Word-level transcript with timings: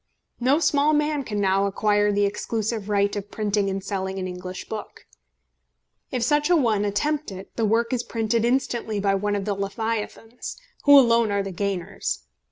No 0.39 0.57
small 0.57 0.93
man 0.93 1.23
can 1.23 1.39
now 1.39 1.67
acquire 1.67 2.11
the 2.11 2.25
exclusive 2.25 2.89
right 2.89 3.15
of 3.15 3.29
printing 3.29 3.69
and 3.69 3.83
selling 3.83 4.17
an 4.17 4.27
English 4.27 4.67
book. 4.67 5.05
If 6.09 6.23
such 6.23 6.49
a 6.49 6.55
one 6.55 6.85
attempt 6.85 7.31
it, 7.31 7.55
the 7.55 7.65
work 7.67 7.93
is 7.93 8.01
printed 8.01 8.43
instantly 8.43 8.99
by 8.99 9.13
one 9.13 9.35
of 9.35 9.45
the 9.45 9.53
leviathans, 9.53 10.57
who 10.85 10.97
alone 10.97 11.29
are 11.29 11.43
the 11.43 11.51
gainers. 11.51 12.23